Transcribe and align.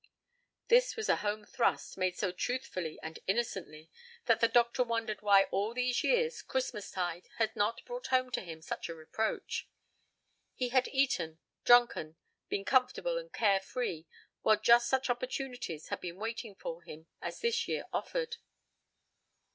This 0.67 0.95
was 0.95 1.09
a 1.09 1.17
home 1.17 1.45
thrust, 1.45 1.95
made 1.95 2.17
so 2.17 2.31
truthfully 2.31 2.97
and 3.03 3.19
innocently 3.27 3.87
that 4.25 4.39
the 4.39 4.47
doctor 4.47 4.83
wondered 4.83 5.21
why 5.21 5.43
all 5.51 5.75
these 5.75 6.03
years' 6.03 6.41
Christmastide 6.41 7.29
had 7.37 7.55
not 7.55 7.85
brought 7.85 8.07
home 8.07 8.31
to 8.31 8.41
him 8.41 8.63
such 8.63 8.89
a 8.89 8.95
reproach. 8.95 9.69
He 10.55 10.69
had 10.69 10.87
eaten, 10.87 11.37
drunken, 11.65 12.15
been 12.49 12.65
comfortable 12.65 13.19
and 13.19 13.31
care 13.31 13.59
free, 13.59 14.07
while 14.41 14.57
just 14.59 14.89
such 14.89 15.07
opportunities 15.07 15.89
had 15.89 16.01
been 16.01 16.15
waiting 16.17 16.55
for 16.55 16.81
him 16.81 17.05
as 17.21 17.41
this 17.41 17.67
year 17.67 17.83
offered. 17.93 18.37